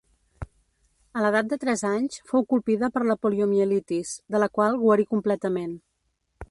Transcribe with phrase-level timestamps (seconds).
[1.19, 5.83] A l'edat de tres anys fou colpida per la poliomielitis, de la qual guarí completament.